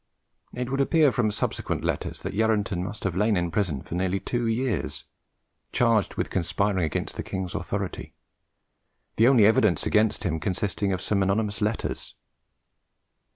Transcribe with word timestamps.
It 0.51 0.71
would 0.71 0.81
appear 0.81 1.11
from 1.11 1.29
subsequent 1.29 1.83
letters 1.83 2.23
that 2.23 2.33
Yarranton 2.33 2.83
must 2.83 3.03
have 3.03 3.15
lain 3.15 3.37
in 3.37 3.51
prison 3.51 3.83
for 3.83 3.93
nearly 3.93 4.19
two 4.19 4.47
years, 4.47 5.05
charged 5.71 6.15
with 6.15 6.31
conspiring 6.31 6.85
against 6.85 7.17
the 7.17 7.21
king's 7.21 7.53
authority, 7.53 8.15
the 9.17 9.27
only 9.27 9.45
evidence 9.45 9.85
against 9.85 10.23
him 10.23 10.39
consisting 10.39 10.91
of 10.91 11.03
some 11.03 11.21
anonymous 11.21 11.61
letter's. 11.61 12.15